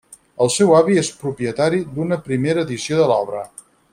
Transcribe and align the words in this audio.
El 0.45 0.49
seu 0.53 0.71
avi 0.77 0.97
és 1.01 1.11
propietari 1.25 1.83
d'una 1.97 2.19
primera 2.31 2.65
edició 2.69 3.01
de 3.03 3.09
l'obra. 3.13 3.47